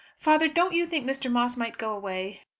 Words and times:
Father, 0.17 0.47
don't 0.47 0.73
you 0.73 0.87
think 0.87 1.05
Mr. 1.05 1.31
Moss 1.31 1.55
might 1.55 1.77
go 1.77 1.93
away?" 1.93 2.41